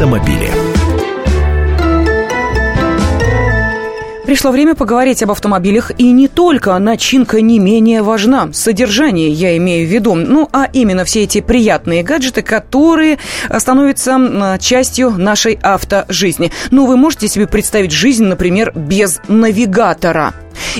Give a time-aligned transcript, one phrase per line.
[0.00, 0.50] автомобили.
[4.24, 6.78] Пришло время поговорить об автомобилях, и не только.
[6.78, 8.50] Начинка не менее важна.
[8.54, 10.14] Содержание я имею в виду.
[10.14, 13.18] Ну, а именно все эти приятные гаджеты, которые
[13.58, 16.50] становятся частью нашей автожизни.
[16.70, 20.32] Ну, вы можете себе представить жизнь, например, без навигатора?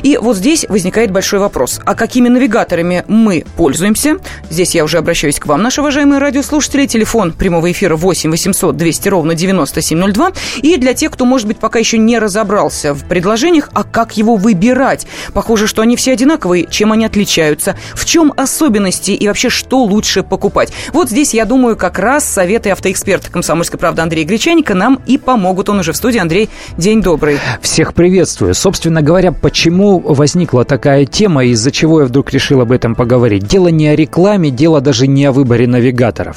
[0.02, 1.80] И вот здесь возникает большой вопрос.
[1.84, 4.16] А какими навигаторами мы пользуемся?
[4.50, 6.86] Здесь я уже обращаюсь к вам, наши уважаемые радиослушатели.
[6.86, 10.32] Телефон прямого эфира 8 800 200 ровно 9702.
[10.62, 14.36] И для тех, кто, может быть, пока еще не разобрался в предложениях, а как его
[14.36, 15.06] выбирать?
[15.32, 16.66] Похоже, что они все одинаковые.
[16.70, 17.76] Чем они отличаются?
[17.94, 19.12] В чем особенности?
[19.12, 20.72] И вообще, что лучше покупать?
[20.92, 25.68] Вот здесь, я думаю, как раз советы автоэксперта «Комсомольской правды» Андрея Гречаника нам и помогут.
[25.68, 26.18] Он уже в студии.
[26.18, 27.38] Андрей, день добрый.
[27.62, 28.54] Всех приветствую.
[28.54, 33.46] Собственно говоря, почему почему возникла такая тема, из-за чего я вдруг решил об этом поговорить.
[33.46, 36.36] Дело не о рекламе, дело даже не о выборе навигаторов.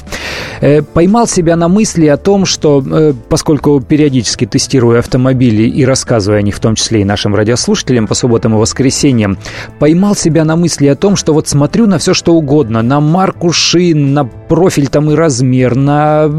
[0.61, 6.39] Э, поймал себя на мысли о том, что э, поскольку периодически тестирую автомобили и рассказываю
[6.39, 9.37] о них, в том числе и нашим радиослушателям по субботам и воскресеньям,
[9.79, 13.51] поймал себя на мысли о том, что вот смотрю на все, что угодно, на марку
[13.51, 16.29] шин, на профиль там и размер, на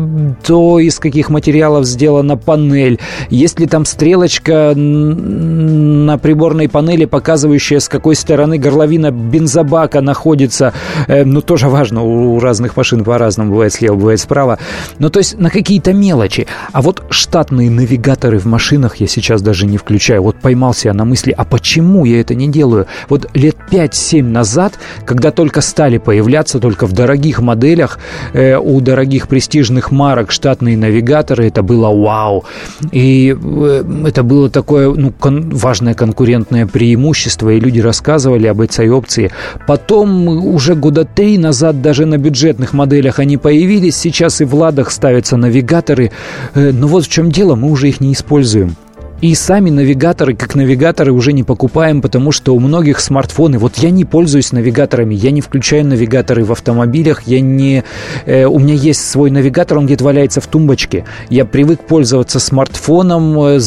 [0.46, 7.80] то, из каких материалов сделана панель, есть ли там стрелочка на приборной панели, панели, показывающая,
[7.80, 10.72] с какой стороны горловина бензобака находится.
[11.08, 14.58] Э, ну, тоже важно, у разных машин по-разному бывает слева, бывает справа.
[15.00, 16.46] Ну, то есть на какие-то мелочи.
[16.72, 20.22] А вот штатные навигаторы в машинах я сейчас даже не включаю.
[20.22, 22.86] Вот поймался я на мысли, а почему я это не делаю?
[23.08, 27.98] Вот лет 5-7 назад, когда только стали появляться, только в дорогих моделях,
[28.34, 32.44] э, у дорогих престижных марок штатные навигаторы, это было вау.
[32.92, 38.90] И э, это было такое ну, кон- важное конкурентное преимущества, и люди рассказывали об этой
[38.90, 39.30] опции.
[39.66, 44.90] Потом, уже года три назад, даже на бюджетных моделях они появились, сейчас и в «Ладах»
[44.90, 46.10] ставятся навигаторы.
[46.54, 48.76] Э, но вот в чем дело, мы уже их не используем.
[49.22, 53.58] И сами навигаторы, как навигаторы, уже не покупаем, потому что у многих смартфоны...
[53.58, 57.84] Вот я не пользуюсь навигаторами, я не включаю навигаторы в автомобилях, я не...
[58.26, 61.06] Э, у меня есть свой навигатор, он где-то валяется в тумбочке.
[61.30, 63.60] Я привык пользоваться смартфоном, э,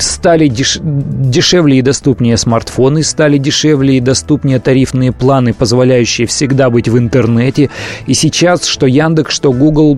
[0.00, 0.78] стали деш...
[0.82, 7.70] дешевле и доступнее смартфоны, стали дешевле и доступнее тарифные планы, позволяющие всегда быть в интернете.
[8.06, 9.96] И сейчас что Яндекс, что Google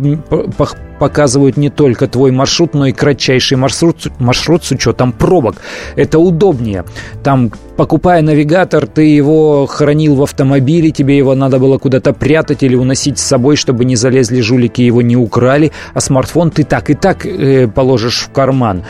[0.98, 5.56] показывают не только твой маршрут, но и кратчайший маршрут, маршрут с учетом пробок.
[5.96, 6.84] Это удобнее.
[7.22, 12.74] Там, покупая навигатор, ты его хранил в автомобиле, тебе его надо было куда-то прятать или
[12.74, 16.94] уносить с собой, чтобы не залезли жулики, его не украли, а смартфон ты так и
[16.94, 18.82] так э, положишь в карман.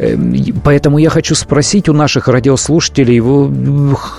[0.00, 0.34] Эм,
[0.64, 3.20] поэтому я хочу спросить у наших радиослушателей,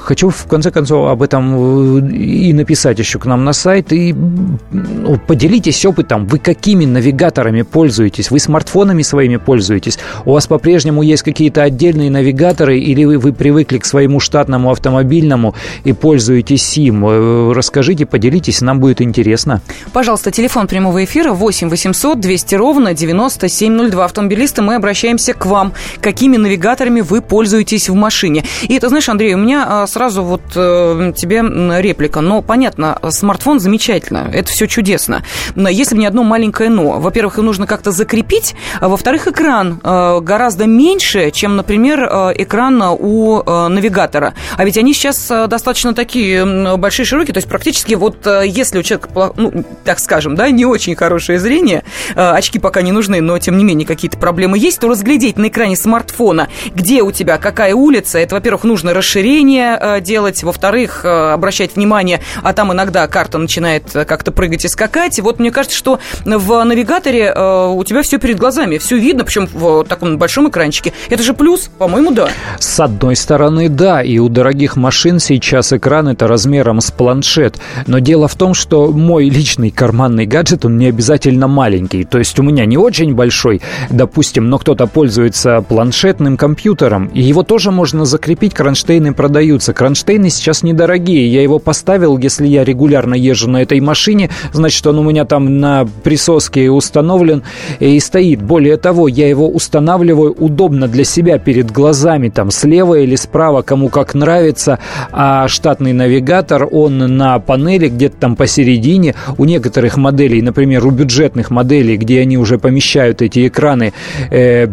[0.04, 4.14] хочу в конце концов об этом э, и написать еще к нам на сайт, и
[4.14, 11.24] ну, поделитесь опытом, вы какими навигаторами пользуетесь, вы смартфонами своими пользуетесь, у вас по-прежнему есть
[11.24, 17.04] какие-то отдельные навигаторы, или вы, вы привыкли к своему штатному автомобильному и пользуетесь им.
[17.08, 19.62] Э, расскажите, поделитесь, нам будет интересно.
[19.94, 24.06] Пожалуйста, телефон прямого эфира 8 800 200 ровно 9702.
[24.06, 25.71] Автомобилисты, мы обращаемся к вам
[26.02, 28.44] какими навигаторами вы пользуетесь в машине.
[28.64, 31.42] И это, знаешь, Андрей, у меня а, сразу вот э, тебе
[31.82, 32.22] реплика.
[32.22, 35.24] Но, понятно, смартфон замечательно, это все чудесно.
[35.56, 37.00] Но если бы не одно маленькое но.
[37.00, 42.82] Во-первых, его нужно как-то закрепить, а во-вторых, экран э, гораздо меньше, чем, например, э, экран
[42.82, 44.34] у навигатора.
[44.58, 49.34] А ведь они сейчас достаточно такие большие, широкие, то есть практически вот если у человека,
[49.36, 51.84] ну, так скажем, да, не очень хорошее зрение,
[52.16, 55.61] очки пока не нужны, но тем не менее какие-то проблемы есть, то разглядеть на экране
[55.62, 58.18] экране смартфона, где у тебя какая улица.
[58.18, 63.96] Это, во-первых, нужно расширение э, делать, во-вторых, э, обращать внимание, а там иногда карта начинает
[63.96, 65.20] э, как-то прыгать и скакать.
[65.20, 69.84] Вот мне кажется, что в навигаторе у тебя все перед глазами, все видно, причем в
[69.84, 70.94] таком большом экранчике.
[71.10, 72.30] Это же плюс, по-моему, да.
[72.58, 77.60] С одной стороны, да, и у дорогих машин сейчас экран это размером с планшет.
[77.86, 82.04] Но дело в том, что мой личный карманный гаджет, он не обязательно маленький.
[82.04, 87.08] То есть у меня не очень большой, допустим, но кто-то пользуется планшетным компьютером.
[87.08, 89.74] И его тоже можно закрепить, кронштейны продаются.
[89.74, 91.28] Кронштейны сейчас недорогие.
[91.28, 95.60] Я его поставил, если я регулярно езжу на этой машине, значит, он у меня там
[95.60, 97.44] на присоске установлен
[97.80, 98.42] и стоит.
[98.42, 103.90] Более того, я его устанавливаю удобно для себя перед глазами, там слева или справа, кому
[103.90, 104.80] как нравится.
[105.12, 109.16] А штатный навигатор, он на панели где-то там посередине.
[109.38, 113.94] У некоторых моделей, например, у бюджетных моделей, где они уже помещают эти экраны,
[114.30, 114.68] э,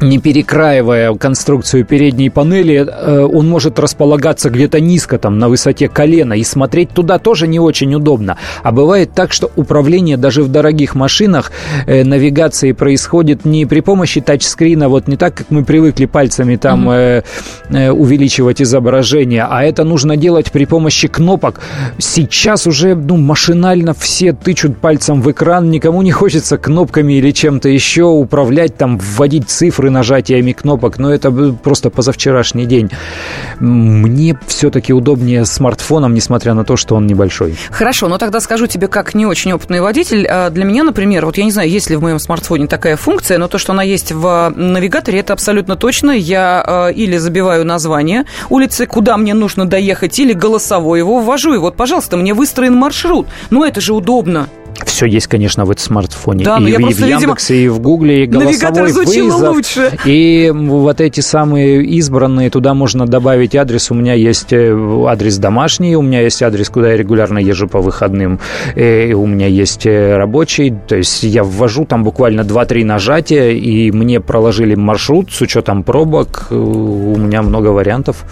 [0.00, 6.34] не перекраивая конструкцию передней панели, э, он может располагаться где-то низко, там, на высоте колена,
[6.34, 8.36] и смотреть туда тоже не очень удобно.
[8.62, 11.52] А бывает так, что управление даже в дорогих машинах
[11.86, 16.88] э, навигации происходит не при помощи тачскрина, вот не так, как мы привыкли пальцами там
[16.90, 17.22] э,
[17.70, 21.60] э, увеличивать изображение, а это нужно делать при помощи кнопок.
[21.98, 27.68] Сейчас уже ну, машинально все тычут пальцем в экран, никому не хочется кнопками или чем-то
[27.68, 31.30] еще управлять, там, вводить цифры цифры нажатиями кнопок, но это
[31.62, 32.90] просто позавчерашний день.
[33.60, 37.56] Мне все-таки удобнее смартфоном, несмотря на то, что он небольшой.
[37.70, 41.38] Хорошо, но тогда скажу тебе, как не очень опытный водитель, а для меня, например, вот
[41.38, 44.12] я не знаю, есть ли в моем смартфоне такая функция, но то, что она есть
[44.12, 46.10] в навигаторе, это абсолютно точно.
[46.10, 51.58] Я а, или забиваю название улицы, куда мне нужно доехать, или голосовой его ввожу, и
[51.58, 53.26] вот, пожалуйста, мне выстроен маршрут.
[53.50, 54.48] Ну, это же удобно.
[54.84, 56.44] Все есть, конечно, в этом смартфоне.
[56.44, 59.54] Да, и, я и просто, в Яндексе, видимо, и в Гугле, и голосовой вызов.
[59.54, 59.92] лучше.
[60.04, 63.90] И вот эти самые избранные, туда можно добавить адрес.
[63.90, 67.80] У меня есть э, адрес домашний, у меня есть адрес, куда я регулярно езжу по
[67.80, 68.40] выходным,
[68.74, 70.74] и у меня есть э, рабочий.
[70.86, 76.48] То есть я ввожу там буквально 2-3 нажатия, и мне проложили маршрут с учетом пробок.
[76.50, 78.24] У меня много вариантов.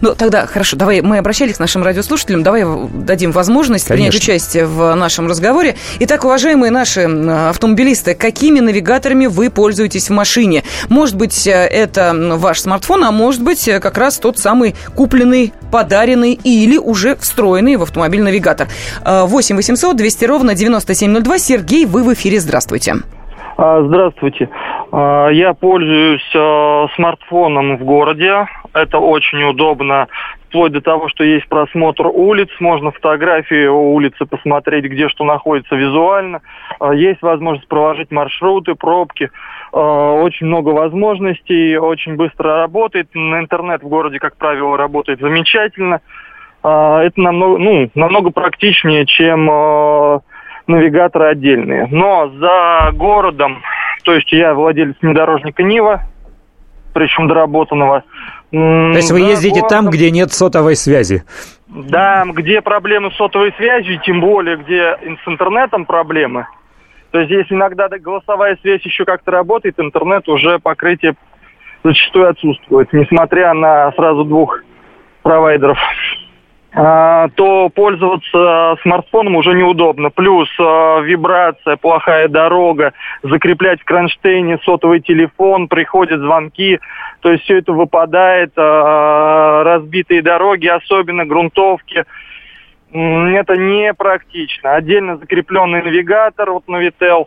[0.00, 4.10] Ну, тогда, хорошо, давай, мы обращались к нашим радиослушателям, давай дадим возможность Конечно.
[4.10, 5.76] принять участие в нашем разговоре.
[6.00, 10.62] Итак, уважаемые наши автомобилисты, какими навигаторами вы пользуетесь в машине?
[10.88, 15.52] Может быть, э, это ваш смартфон, а может быть, э, как раз тот самый купленный,
[15.70, 18.68] подаренный или уже встроенный в автомобиль навигатор.
[19.04, 21.38] 8 800 200 ровно 9702.
[21.38, 22.40] Сергей, вы в эфире.
[22.40, 22.96] Здравствуйте.
[23.56, 24.48] А, здравствуйте.
[24.90, 28.46] А, я пользуюсь э, смартфоном в городе.
[28.74, 30.08] Это очень удобно,
[30.48, 36.40] вплоть до того, что есть просмотр улиц, можно фотографии улицы посмотреть, где что находится визуально.
[36.78, 39.30] А, есть возможность проложить маршруты, пробки.
[39.72, 43.08] Очень много возможностей, очень быстро работает.
[43.14, 46.02] Интернет в городе, как правило, работает замечательно.
[46.62, 49.46] Это намного, ну, намного практичнее, чем
[50.66, 51.88] навигаторы отдельные.
[51.90, 53.62] Но за городом,
[54.04, 56.02] то есть я владелец внедорожника Нива,
[56.92, 58.04] причем доработанного.
[58.50, 61.24] То есть вы ездите там, где нет сотовой связи?
[61.68, 66.46] Да, где проблемы с сотовой связью, тем более, где с интернетом проблемы.
[67.12, 71.14] То есть если иногда голосовая связь еще как-то работает, интернет уже покрытие
[71.84, 74.60] зачастую отсутствует, несмотря на сразу двух
[75.22, 75.78] провайдеров.
[76.74, 80.08] А, то пользоваться смартфоном уже неудобно.
[80.08, 86.80] Плюс а, вибрация, плохая дорога, закреплять в кронштейне сотовый телефон, приходят звонки,
[87.20, 92.04] то есть все это выпадает, а, разбитые дороги, особенно грунтовки.
[92.90, 94.74] Это непрактично.
[94.74, 97.26] Отдельно закрепленный навигатор, вот Navitel,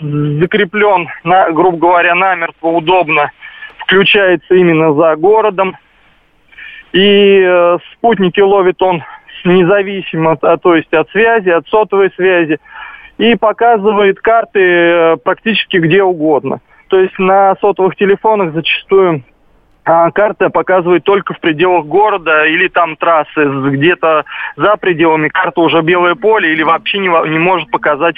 [0.00, 3.30] закреплен, на, грубо говоря, намертво удобно,
[3.78, 5.76] включается именно за городом,
[6.94, 9.02] и э, спутники ловит он
[9.44, 12.58] независимо, а, то есть от связи, от сотовой связи,
[13.18, 16.60] и показывает карты э, практически где угодно.
[16.88, 19.24] То есть на сотовых телефонах зачастую
[19.84, 24.24] а, карта показывает только в пределах города или там трассы, где-то
[24.56, 28.16] за пределами карты уже белое поле или вообще не, не может показать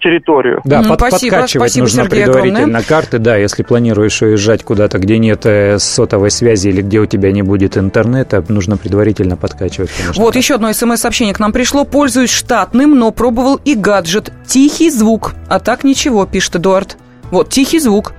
[0.00, 0.60] территорию.
[0.64, 2.82] Да, под, спасибо, подкачивать спасибо, нужно Сергей, предварительно огромное.
[2.82, 7.32] карты, да, если планируешь уезжать куда-то, где нет э, сотовой связи или где у тебя
[7.32, 10.22] не будет интернета, нужно предварительно подкачивать, конечно.
[10.22, 11.84] Вот еще одно смс-сообщение к нам пришло.
[11.84, 14.32] Пользуюсь штатным, но пробовал и гаджет.
[14.46, 15.34] Тихий звук.
[15.48, 16.96] А так ничего, пишет Эдуард.
[17.30, 18.12] Вот, тихий звук.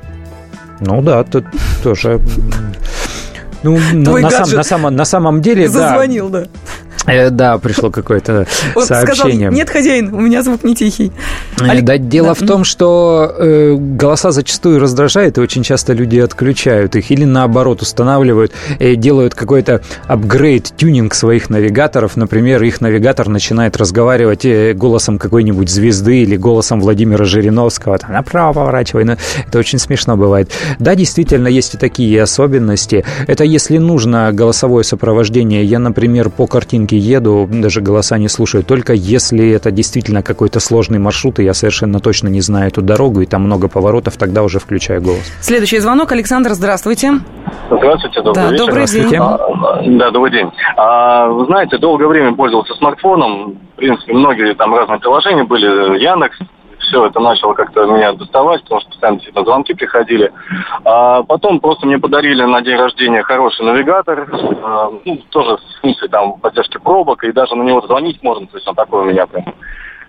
[0.79, 1.45] Ну да, тут
[1.83, 2.19] тоже...
[3.63, 6.41] Ну, на, на, сам, на, самом, на самом деле, Зазвонил, да.
[6.41, 6.47] да.
[7.07, 8.45] Э, да, пришло какое-то
[8.75, 9.15] сообщение.
[9.15, 11.11] Сказал, нет, хозяин, у меня звук не тихий.
[11.59, 11.85] Олег...
[11.85, 12.33] Да, дело да.
[12.33, 17.81] в том, что э, голоса зачастую раздражают, и очень часто люди отключают их или наоборот
[17.81, 22.17] устанавливают, и делают какой-то апгрейд, тюнинг своих навигаторов.
[22.17, 27.97] Например, их навигатор начинает разговаривать э, голосом какой-нибудь звезды или голосом Владимира Жириновского.
[27.97, 29.05] Там, направо поворачивай.
[29.05, 29.15] Ну,
[29.47, 30.51] это очень смешно бывает.
[30.79, 33.05] Да, действительно, есть и такие особенности.
[33.27, 35.63] Это если нужно голосовое сопровождение.
[35.63, 40.99] Я, например, по картинке еду, даже голоса не слушаю, только если это действительно какой-то сложный
[40.99, 44.59] маршрут, и я совершенно точно не знаю эту дорогу, и там много поворотов, тогда уже
[44.59, 45.31] включаю голос.
[45.41, 46.11] Следующий звонок.
[46.11, 47.19] Александр, здравствуйте.
[47.69, 48.65] Здравствуйте, добрый да, вечер.
[48.65, 49.19] Добрый день.
[49.19, 50.51] А, да, добрый день.
[50.77, 53.57] А, вы знаете, долгое время пользовался смартфоном.
[53.73, 55.65] В принципе, многие там разные приложения были.
[56.01, 56.37] Яндекс,
[56.87, 60.31] все это начало как-то меня доставать, потому что постоянно действительно звонки приходили.
[60.85, 64.27] А потом просто мне подарили на день рождения хороший навигатор,
[64.63, 68.57] а, ну, тоже с функцией там поддержки пробок, и даже на него звонить можно, то
[68.57, 69.45] есть он такой у меня прям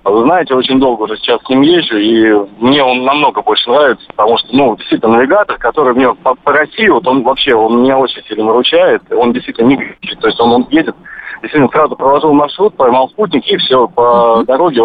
[0.04, 3.68] А вы знаете, очень долго уже сейчас с ним езжу, и мне он намного больше
[3.70, 7.82] нравится, потому что, ну, действительно, навигатор, который мне по, по России, вот он вообще, он
[7.82, 10.94] меня очень сильно выручает, он действительно не глючит, то есть он, он едет,
[11.42, 14.82] действительно, сразу проложил маршрут, поймал спутник, и все, по дороге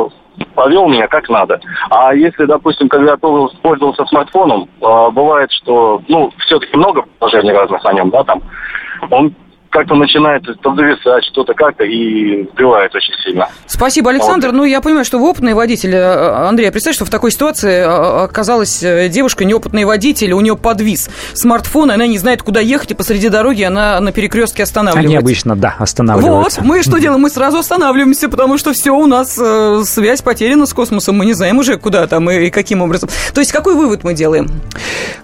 [0.55, 1.59] повел меня как надо.
[1.89, 7.93] А если, допустим, когда пользовался смартфоном, а, бывает, что, ну, все-таки много приложений разных на
[7.93, 8.41] нем, да, там,
[9.09, 9.33] он
[9.73, 13.49] как-то начинает подвисать что-то как-то и сбивает очень сильно.
[13.65, 14.47] Спасибо, Александр.
[14.49, 14.57] Вот.
[14.57, 15.95] Ну, я понимаю, что вы опытный водитель.
[15.95, 20.55] Э, Андрей, представь, что в такой ситуации э, оказалась э, девушка, неопытный водитель, у нее
[20.55, 25.07] подвис смартфон, она не знает, куда ехать, и посреди дороги она на перекрестке останавливается.
[25.07, 26.61] Они обычно, да, останавливаются.
[26.61, 27.21] Вот, мы что делаем?
[27.21, 31.57] Мы сразу останавливаемся, потому что все, у нас связь потеряна с космосом, мы не знаем
[31.57, 33.09] уже, куда там и каким образом.
[33.33, 34.51] То есть, какой вывод мы делаем?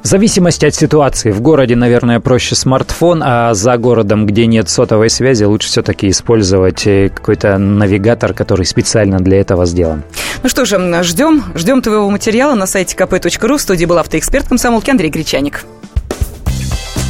[0.01, 1.29] В зависимости от ситуации.
[1.29, 6.09] В городе, наверное, проще смартфон, а за городом, где где нет сотовой связи, лучше все-таки
[6.09, 10.03] использовать э, какой-то навигатор, который специально для этого сделан.
[10.43, 13.57] Ну что же, ждем, ждем твоего материала на сайте kp.ru.
[13.57, 15.65] В студии был автоэксперт комсомолки Андрей Гречаник.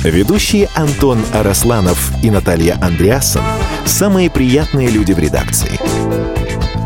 [0.03, 3.43] Ведущие Антон Арасланов и Наталья Андреасон–
[3.85, 5.79] самые приятные люди в редакции.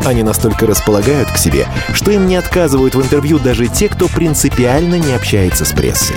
[0.04, 4.96] Они настолько располагают к себе, что им не отказывают в интервью даже те, кто принципиально
[4.96, 6.16] не общается с прессой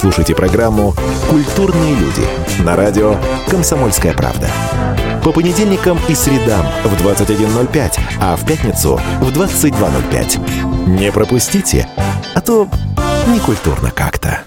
[0.00, 0.94] слушайте программу
[1.28, 2.22] «Культурные люди»
[2.64, 3.16] на радио
[3.48, 4.48] «Комсомольская правда».
[5.22, 10.88] По понедельникам и средам в 21.05, а в пятницу в 22.05.
[10.98, 11.86] Не пропустите,
[12.34, 12.66] а то
[13.26, 14.44] некультурно как-то.